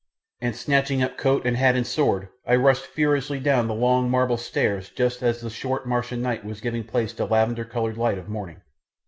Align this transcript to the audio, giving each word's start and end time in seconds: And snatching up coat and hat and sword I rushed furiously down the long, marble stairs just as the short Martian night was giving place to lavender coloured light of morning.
And 0.41 0.55
snatching 0.55 1.03
up 1.03 1.15
coat 1.15 1.45
and 1.45 1.55
hat 1.55 1.75
and 1.75 1.85
sword 1.85 2.29
I 2.43 2.55
rushed 2.55 2.87
furiously 2.87 3.39
down 3.39 3.67
the 3.67 3.75
long, 3.75 4.09
marble 4.09 4.35
stairs 4.35 4.89
just 4.89 5.21
as 5.21 5.41
the 5.41 5.49
short 5.51 5.87
Martian 5.87 6.23
night 6.23 6.43
was 6.43 6.59
giving 6.59 6.85
place 6.85 7.13
to 7.13 7.25
lavender 7.25 7.65
coloured 7.65 7.97
light 7.99 8.17
of 8.17 8.27
morning. 8.27 8.61